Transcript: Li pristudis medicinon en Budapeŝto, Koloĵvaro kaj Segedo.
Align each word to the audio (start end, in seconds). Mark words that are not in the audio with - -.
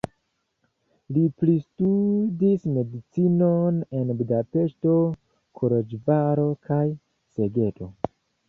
Li 1.17 1.25
pristudis 1.41 2.65
medicinon 2.79 3.77
en 4.01 4.15
Budapeŝto, 4.23 4.97
Koloĵvaro 5.61 6.51
kaj 6.71 6.85
Segedo. 7.37 7.93